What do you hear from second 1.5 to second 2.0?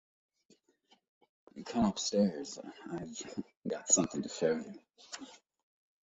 Come